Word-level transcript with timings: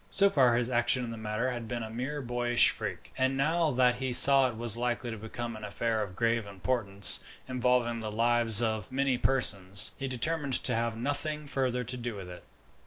So 0.09 0.31
far 0.31 0.57
his 0.57 0.71
action 0.71 1.03
in 1.05 1.11
the 1.11 1.15
matter 1.17 1.51
had 1.51 1.67
been 1.67 1.83
a 1.83 1.91
mere 1.91 2.23
boyish 2.23 2.71
freak; 2.71 3.13
and 3.19 3.37
now 3.37 3.69
that 3.69 3.97
he 3.97 4.11
saw 4.11 4.49
it 4.49 4.55
was 4.55 4.75
likely 4.75 5.11
to 5.11 5.17
become 5.17 5.55
an 5.55 5.63
affair 5.63 6.01
of 6.01 6.15
grave 6.15 6.47
importance, 6.47 7.19
involving 7.47 7.99
the 7.99 8.11
lives 8.11 8.63
of 8.63 8.91
many 8.91 9.19
persons, 9.19 9.91
he 9.99 10.07
determined 10.07 10.53
to 10.63 10.73
have 10.73 10.97
nothing 10.97 11.45
further 11.45 11.83
to 11.83 11.97
do 11.97 12.15
with 12.15 12.29
it. 12.31 12.43